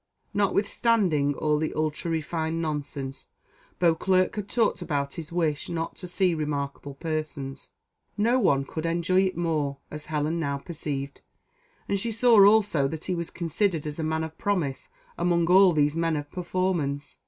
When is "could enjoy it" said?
8.65-9.37